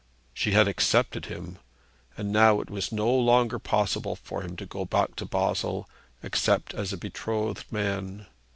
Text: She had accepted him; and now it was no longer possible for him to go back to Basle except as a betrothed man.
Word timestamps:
She 0.33 0.53
had 0.53 0.67
accepted 0.67 1.25
him; 1.27 1.59
and 2.17 2.31
now 2.31 2.59
it 2.59 2.71
was 2.71 2.91
no 2.91 3.13
longer 3.13 3.59
possible 3.59 4.15
for 4.15 4.41
him 4.41 4.55
to 4.55 4.65
go 4.65 4.83
back 4.83 5.15
to 5.17 5.27
Basle 5.27 5.87
except 6.23 6.73
as 6.73 6.91
a 6.91 6.97
betrothed 6.97 7.65
man. 7.71 8.25